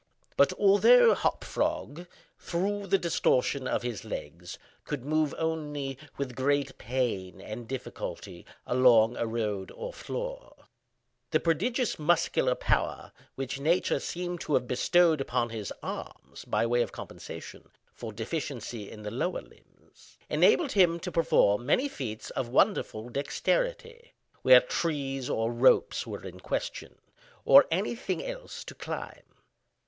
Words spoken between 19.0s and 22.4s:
the lower limbs, enabled him to perform many feats